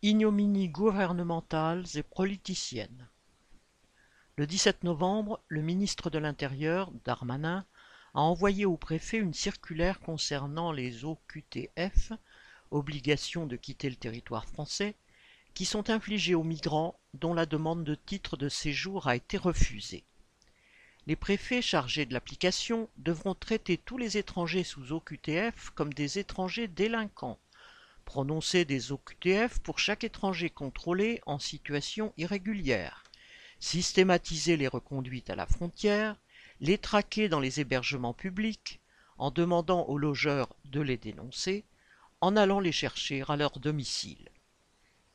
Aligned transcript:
Ignominies 0.00 0.68
gouvernementales 0.68 1.84
et 1.96 2.04
politiciennes. 2.04 3.08
Le 4.36 4.46
17 4.46 4.84
novembre, 4.84 5.40
le 5.48 5.60
ministre 5.60 6.08
de 6.08 6.18
l'Intérieur, 6.18 6.92
Darmanin, 7.04 7.66
a 8.14 8.20
envoyé 8.20 8.64
au 8.64 8.76
préfet 8.76 9.18
une 9.18 9.34
circulaire 9.34 9.98
concernant 9.98 10.70
les 10.70 11.04
OQTF, 11.04 12.12
obligation 12.70 13.44
de 13.44 13.56
quitter 13.56 13.90
le 13.90 13.96
territoire 13.96 14.46
français, 14.46 14.94
qui 15.52 15.64
sont 15.64 15.90
infligées 15.90 16.36
aux 16.36 16.44
migrants 16.44 16.96
dont 17.14 17.34
la 17.34 17.44
demande 17.44 17.82
de 17.82 17.96
titre 17.96 18.36
de 18.36 18.48
séjour 18.48 19.08
a 19.08 19.16
été 19.16 19.36
refusée. 19.36 20.04
Les 21.08 21.16
préfets 21.16 21.60
chargés 21.60 22.06
de 22.06 22.14
l'application 22.14 22.88
devront 22.98 23.34
traiter 23.34 23.76
tous 23.76 23.98
les 23.98 24.16
étrangers 24.16 24.62
sous 24.62 24.92
OQTF 24.92 25.70
comme 25.70 25.92
des 25.92 26.20
étrangers 26.20 26.68
délinquants 26.68 27.40
prononcer 28.08 28.64
des 28.64 28.90
OQTF 28.90 29.58
pour 29.58 29.78
chaque 29.78 30.02
étranger 30.02 30.48
contrôlé 30.48 31.20
en 31.26 31.38
situation 31.38 32.14
irrégulière, 32.16 33.04
systématiser 33.60 34.56
les 34.56 34.66
reconduites 34.66 35.28
à 35.28 35.36
la 35.36 35.44
frontière, 35.44 36.16
les 36.60 36.78
traquer 36.78 37.28
dans 37.28 37.38
les 37.38 37.60
hébergements 37.60 38.14
publics, 38.14 38.80
en 39.18 39.30
demandant 39.30 39.84
aux 39.88 39.98
logeurs 39.98 40.48
de 40.64 40.80
les 40.80 40.96
dénoncer, 40.96 41.64
en 42.22 42.34
allant 42.34 42.60
les 42.60 42.72
chercher 42.72 43.22
à 43.28 43.36
leur 43.36 43.58
domicile. 43.58 44.30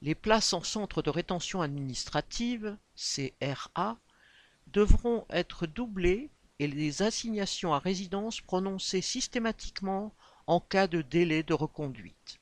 Les 0.00 0.14
places 0.14 0.54
en 0.54 0.62
centre 0.62 1.02
de 1.02 1.10
rétention 1.10 1.60
administrative, 1.60 2.74
CRA, 2.96 3.98
devront 4.68 5.26
être 5.28 5.66
doublées 5.66 6.30
et 6.58 6.66
les 6.66 7.02
assignations 7.02 7.74
à 7.74 7.80
résidence 7.80 8.40
prononcées 8.40 9.02
systématiquement 9.02 10.14
en 10.46 10.58
cas 10.58 10.86
de 10.86 11.02
délai 11.02 11.42
de 11.42 11.52
reconduite. 11.52 12.37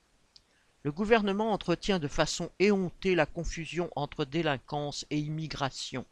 Le 0.86 0.92
gouvernement 0.92 1.52
entretient 1.52 1.98
de 1.98 2.06
façon 2.06 2.48
éhontée 2.60 3.16
la 3.16 3.26
confusion 3.26 3.90
entre 3.96 4.24
délinquance 4.24 5.04
et 5.10 5.18
immigration, 5.18 6.06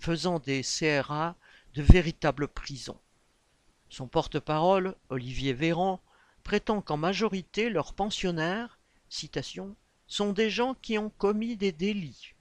faisant 0.00 0.40
des 0.40 0.62
CRA 0.62 1.36
de 1.74 1.82
véritables 1.82 2.48
prisons. 2.48 2.98
Son 3.88 4.08
porte-parole, 4.08 4.96
Olivier 5.08 5.52
Véran, 5.52 6.00
prétend 6.42 6.82
qu'en 6.82 6.96
majorité 6.96 7.70
leurs 7.70 7.94
pensionnaires, 7.94 8.80
sont 10.08 10.32
des 10.32 10.50
gens 10.50 10.74
qui 10.74 10.98
ont 10.98 11.10
commis 11.10 11.56
des 11.56 11.70
délits. 11.70 12.34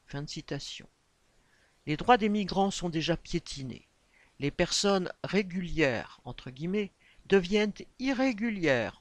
Les 1.86 1.96
droits 1.96 2.18
des 2.18 2.30
migrants 2.30 2.72
sont 2.72 2.90
déjà 2.90 3.16
piétinés. 3.16 3.88
Les 4.40 4.50
personnes 4.50 5.14
régulières, 5.23 6.22
entre 6.26 6.50
guillemets, 6.50 6.92
deviennent 7.28 7.73
irrégulières, 8.00 8.98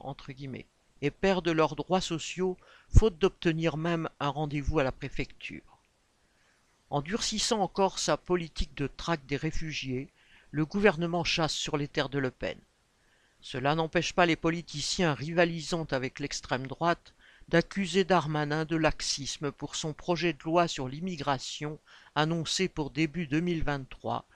et 1.01 1.11
perdent 1.11 1.49
leurs 1.49 1.75
droits 1.75 2.01
sociaux 2.01 2.57
faute 2.89 3.17
d'obtenir 3.17 3.77
même 3.77 4.09
un 4.19 4.29
rendez-vous 4.29 4.79
à 4.79 4.83
la 4.83 4.91
préfecture. 4.91 5.79
En 6.89 7.01
durcissant 7.01 7.59
encore 7.59 7.99
sa 7.99 8.17
politique 8.17 8.75
de 8.75 8.87
traque 8.87 9.25
des 9.25 9.35
réfugiés, 9.35 10.09
le 10.51 10.65
gouvernement 10.65 11.23
chasse 11.23 11.53
sur 11.53 11.77
les 11.77 11.87
terres 11.87 12.09
de 12.09 12.19
Le 12.19 12.31
Pen. 12.31 12.57
Cela 13.41 13.75
n'empêche 13.75 14.13
pas 14.13 14.25
les 14.25 14.35
politiciens 14.35 15.13
rivalisant 15.13 15.85
avec 15.91 16.19
l'extrême 16.19 16.67
droite 16.67 17.13
d'accuser 17.49 18.03
Darmanin 18.03 18.65
de 18.65 18.75
laxisme 18.75 19.51
pour 19.51 19.75
son 19.75 19.93
projet 19.93 20.33
de 20.33 20.43
loi 20.43 20.67
sur 20.67 20.87
l'immigration 20.87 21.79
annoncé 22.15 22.67
pour 22.67 22.89
début 22.89 23.27
2023 23.27 24.27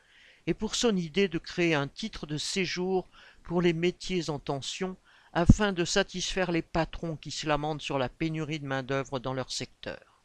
et 0.47 0.53
pour 0.53 0.75
son 0.75 0.95
idée 0.95 1.27
de 1.27 1.37
créer 1.37 1.73
un 1.73 1.87
titre 1.87 2.25
de 2.25 2.37
séjour 2.37 3.09
pour 3.43 3.61
les 3.61 3.73
métiers 3.73 4.29
en 4.29 4.39
tension 4.39 4.95
afin 5.33 5.71
de 5.71 5.85
satisfaire 5.85 6.51
les 6.51 6.61
patrons 6.61 7.15
qui 7.15 7.31
se 7.31 7.47
lamentent 7.47 7.81
sur 7.81 7.97
la 7.97 8.09
pénurie 8.09 8.59
de 8.59 8.67
main-d'œuvre 8.67 9.19
dans 9.19 9.33
leur 9.33 9.51
secteur. 9.51 10.23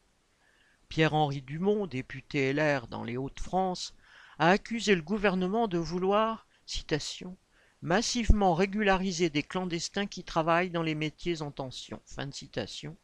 Pierre-Henri 0.89 1.43
Dumont, 1.43 1.87
député 1.87 2.53
LR 2.53 2.89
dans 2.89 3.05
les 3.05 3.17
Hauts-de-France, 3.17 3.95
a 4.39 4.51
accusé 4.51 4.95
le 4.95 5.03
gouvernement 5.03 5.69
de 5.69 5.79
vouloir, 5.79 6.47
citation, 6.67 7.37
massivement 7.83 8.55
régulariser 8.55 9.31
des 9.31 9.43
clandestins 9.43 10.06
qui 10.06 10.25
travaillent 10.25 10.71
dans 10.71 10.83
les 10.83 10.94
métiers 10.94 11.41
en 11.43 11.50
tension, 11.50 12.00
fin 12.05 12.27
de 12.27 12.34
citation, 12.34 12.97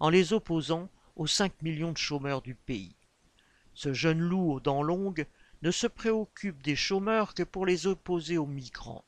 en 0.00 0.08
les 0.08 0.32
opposant 0.32 0.88
aux 1.16 1.26
5 1.26 1.60
millions 1.62 1.92
de 1.92 1.98
chômeurs 1.98 2.42
du 2.42 2.54
pays. 2.54 2.96
Ce 3.74 3.92
jeune 3.92 4.20
loup 4.20 4.52
aux 4.52 4.60
dents 4.60 4.82
longues 4.82 5.26
ne 5.62 5.70
se 5.70 5.86
préoccupe 5.86 6.62
des 6.62 6.76
chômeurs 6.76 7.34
que 7.34 7.42
pour 7.42 7.66
les 7.66 7.86
opposer 7.86 8.38
aux 8.38 8.46
migrants. 8.46 9.04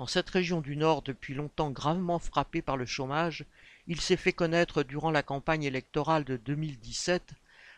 Dans 0.00 0.06
cette 0.06 0.30
région 0.30 0.62
du 0.62 0.78
Nord 0.78 1.02
depuis 1.02 1.34
longtemps 1.34 1.70
gravement 1.70 2.18
frappée 2.18 2.62
par 2.62 2.78
le 2.78 2.86
chômage, 2.86 3.44
il 3.86 4.00
s'est 4.00 4.16
fait 4.16 4.32
connaître 4.32 4.82
durant 4.82 5.10
la 5.10 5.22
campagne 5.22 5.64
électorale 5.64 6.24
de 6.24 6.38
2017 6.38 7.34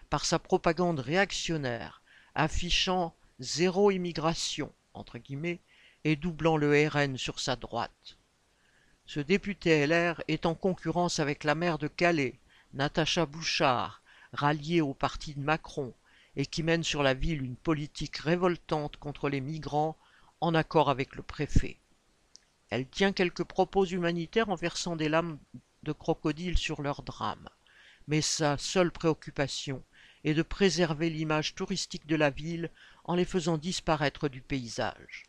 par 0.08 0.24
sa 0.24 0.38
propagande 0.38 1.00
réactionnaire, 1.00 2.00
affichant 2.36 3.12
zéro 3.40 3.90
immigration, 3.90 4.72
et 6.04 6.14
doublant 6.14 6.56
le 6.56 6.86
RN 6.86 7.18
sur 7.18 7.40
sa 7.40 7.56
droite. 7.56 8.16
Ce 9.04 9.18
député 9.18 9.84
LR 9.84 10.22
est 10.28 10.46
en 10.46 10.54
concurrence 10.54 11.18
avec 11.18 11.42
la 11.42 11.56
maire 11.56 11.78
de 11.78 11.88
Calais, 11.88 12.38
Natacha 12.72 13.26
Bouchard, 13.26 14.00
ralliée 14.32 14.80
au 14.80 14.94
parti 14.94 15.34
de 15.34 15.40
Macron, 15.40 15.92
et 16.36 16.46
qui 16.46 16.62
mène 16.62 16.84
sur 16.84 17.02
la 17.02 17.14
ville 17.14 17.42
une 17.42 17.56
politique 17.56 18.18
révoltante 18.18 18.96
contre 18.96 19.28
les 19.28 19.40
migrants 19.40 19.96
en 20.40 20.54
accord 20.54 20.88
avec 20.88 21.16
le 21.16 21.24
préfet. 21.24 21.78
Elle 22.72 22.88
tient 22.88 23.12
quelques 23.12 23.44
propos 23.44 23.84
humanitaires 23.84 24.48
en 24.48 24.54
versant 24.54 24.96
des 24.96 25.10
lames 25.10 25.38
de 25.82 25.92
crocodile 25.92 26.56
sur 26.56 26.80
leur 26.80 27.02
drame. 27.02 27.50
Mais 28.08 28.22
sa 28.22 28.56
seule 28.56 28.90
préoccupation 28.90 29.84
est 30.24 30.32
de 30.32 30.40
préserver 30.40 31.10
l'image 31.10 31.54
touristique 31.54 32.06
de 32.06 32.16
la 32.16 32.30
ville 32.30 32.70
en 33.04 33.14
les 33.14 33.26
faisant 33.26 33.58
disparaître 33.58 34.30
du 34.30 34.40
paysage. 34.40 35.24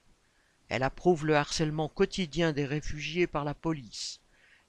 Elle 0.69 0.83
approuve 0.83 1.25
le 1.25 1.35
harcèlement 1.35 1.89
quotidien 1.89 2.53
des 2.53 2.63
réfugiés 2.65 3.27
par 3.27 3.43
la 3.43 3.53
police, 3.53 4.21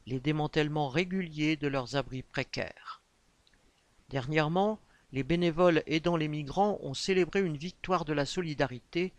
les 0.06 0.18
démantèlements 0.18 0.88
réguliers 0.88 1.54
de 1.54 1.68
leurs 1.68 1.94
abris 1.94 2.24
précaires. 2.24 3.02
Dernièrement, 4.08 4.80
les 5.12 5.22
bénévoles 5.22 5.84
aidant 5.86 6.16
les 6.16 6.26
migrants 6.26 6.80
ont 6.82 6.94
célébré 6.94 7.40
une 7.40 7.56
victoire 7.56 8.04
de 8.04 8.14
la 8.14 8.26
solidarité 8.26 9.12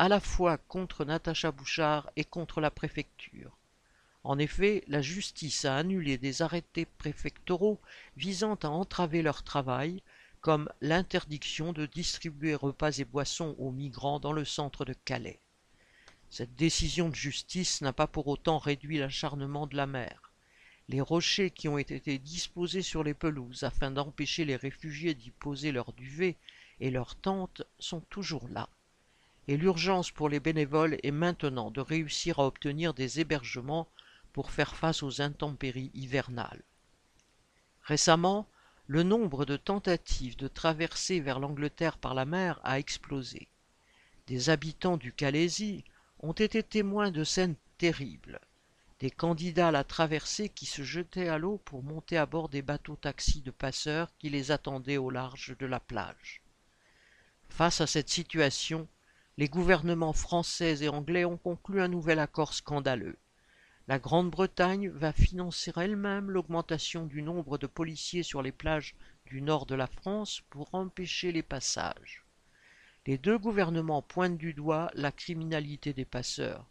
à 0.00 0.08
la 0.08 0.18
fois 0.18 0.56
contre 0.56 1.04
Natacha 1.04 1.52
Bouchard 1.52 2.10
et 2.16 2.24
contre 2.24 2.62
la 2.62 2.70
préfecture. 2.70 3.58
En 4.24 4.38
effet, 4.38 4.82
la 4.88 5.02
justice 5.02 5.66
a 5.66 5.76
annulé 5.76 6.16
des 6.16 6.40
arrêtés 6.40 6.86
préfectoraux 6.86 7.78
visant 8.16 8.54
à 8.62 8.68
entraver 8.68 9.20
leur 9.20 9.42
travail, 9.42 10.02
comme 10.40 10.70
l'interdiction 10.80 11.74
de 11.74 11.84
distribuer 11.84 12.54
repas 12.54 12.92
et 12.98 13.04
boissons 13.04 13.54
aux 13.58 13.72
migrants 13.72 14.20
dans 14.20 14.32
le 14.32 14.46
centre 14.46 14.86
de 14.86 14.94
Calais. 14.94 15.38
Cette 16.30 16.54
décision 16.54 17.10
de 17.10 17.14
justice 17.14 17.82
n'a 17.82 17.92
pas 17.92 18.06
pour 18.06 18.26
autant 18.28 18.56
réduit 18.56 18.96
l'acharnement 18.96 19.66
de 19.66 19.76
la 19.76 19.86
mer. 19.86 20.32
Les 20.88 21.02
rochers 21.02 21.50
qui 21.50 21.68
ont 21.68 21.76
été 21.76 22.16
disposés 22.16 22.80
sur 22.80 23.04
les 23.04 23.12
pelouses 23.12 23.64
afin 23.64 23.90
d'empêcher 23.90 24.46
les 24.46 24.56
réfugiés 24.56 25.12
d'y 25.12 25.30
poser 25.30 25.72
leurs 25.72 25.92
duvets 25.92 26.38
et 26.80 26.90
leurs 26.90 27.16
tentes 27.16 27.64
sont 27.78 28.00
toujours 28.00 28.48
là 28.48 28.70
et 29.50 29.56
l'urgence 29.56 30.12
pour 30.12 30.28
les 30.28 30.38
bénévoles 30.38 30.96
est 31.02 31.10
maintenant 31.10 31.72
de 31.72 31.80
réussir 31.80 32.38
à 32.38 32.46
obtenir 32.46 32.94
des 32.94 33.18
hébergements 33.18 33.88
pour 34.32 34.52
faire 34.52 34.76
face 34.76 35.02
aux 35.02 35.20
intempéries 35.20 35.90
hivernales. 35.92 36.62
Récemment, 37.82 38.46
le 38.86 39.02
nombre 39.02 39.44
de 39.44 39.56
tentatives 39.56 40.36
de 40.36 40.46
traverser 40.46 41.18
vers 41.18 41.40
l'Angleterre 41.40 41.98
par 41.98 42.14
la 42.14 42.26
mer 42.26 42.60
a 42.62 42.78
explosé. 42.78 43.48
Des 44.28 44.50
habitants 44.50 44.96
du 44.96 45.12
Calaisie 45.12 45.82
ont 46.20 46.30
été 46.30 46.62
témoins 46.62 47.10
de 47.10 47.24
scènes 47.24 47.56
terribles. 47.76 48.38
Des 49.00 49.10
candidats 49.10 49.68
à 49.68 49.72
la 49.72 49.82
traversée 49.82 50.48
qui 50.48 50.66
se 50.66 50.84
jetaient 50.84 51.28
à 51.28 51.38
l'eau 51.38 51.60
pour 51.64 51.82
monter 51.82 52.16
à 52.16 52.26
bord 52.26 52.50
des 52.50 52.62
bateaux-taxis 52.62 53.40
de 53.40 53.50
passeurs 53.50 54.12
qui 54.16 54.30
les 54.30 54.52
attendaient 54.52 54.96
au 54.96 55.10
large 55.10 55.56
de 55.58 55.66
la 55.66 55.80
plage. 55.80 56.40
Face 57.48 57.80
à 57.80 57.88
cette 57.88 58.10
situation, 58.10 58.86
les 59.40 59.48
gouvernements 59.48 60.12
français 60.12 60.82
et 60.82 60.90
anglais 60.90 61.24
ont 61.24 61.38
conclu 61.38 61.80
un 61.80 61.88
nouvel 61.88 62.18
accord 62.18 62.52
scandaleux. 62.52 63.16
La 63.88 63.98
Grande-Bretagne 63.98 64.90
va 64.90 65.14
financer 65.14 65.72
elle-même 65.76 66.30
l'augmentation 66.30 67.06
du 67.06 67.22
nombre 67.22 67.56
de 67.56 67.66
policiers 67.66 68.22
sur 68.22 68.42
les 68.42 68.52
plages 68.52 68.94
du 69.24 69.40
nord 69.40 69.64
de 69.64 69.74
la 69.74 69.86
France 69.86 70.42
pour 70.50 70.68
empêcher 70.74 71.32
les 71.32 71.42
passages. 71.42 72.22
Les 73.06 73.16
deux 73.16 73.38
gouvernements 73.38 74.02
pointent 74.02 74.36
du 74.36 74.52
doigt 74.52 74.90
la 74.92 75.10
criminalité 75.10 75.94
des 75.94 76.04
passeurs. 76.04 76.66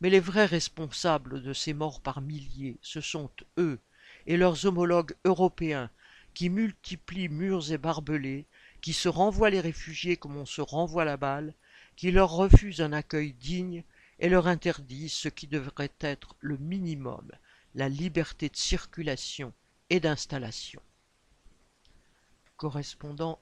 Mais 0.00 0.08
les 0.08 0.20
vrais 0.20 0.46
responsables 0.46 1.42
de 1.42 1.52
ces 1.52 1.74
morts 1.74 2.00
par 2.00 2.20
milliers, 2.20 2.78
ce 2.82 3.00
sont 3.00 3.30
eux 3.58 3.80
et 4.28 4.36
leurs 4.36 4.64
homologues 4.64 5.16
européens 5.24 5.90
qui 6.34 6.50
multiplient 6.50 7.30
murs 7.30 7.72
et 7.72 7.78
barbelés, 7.78 8.46
qui 8.80 8.92
se 8.92 9.08
renvoient 9.08 9.50
les 9.50 9.60
réfugiés 9.60 10.16
comme 10.16 10.36
on 10.36 10.46
se 10.46 10.60
renvoie 10.60 11.04
la 11.04 11.16
balle, 11.16 11.52
qui 11.96 12.12
leur 12.12 12.30
refuse 12.30 12.80
un 12.80 12.92
accueil 12.92 13.32
digne 13.32 13.82
et 14.18 14.28
leur 14.28 14.46
interdit 14.46 15.08
ce 15.08 15.28
qui 15.28 15.46
devrait 15.46 15.92
être 16.00 16.36
le 16.40 16.56
minimum, 16.58 17.30
la 17.74 17.88
liberté 17.88 18.48
de 18.48 18.56
circulation 18.56 19.52
et 19.90 20.00
d'installation. 20.00 20.82
correspondant 22.56 23.40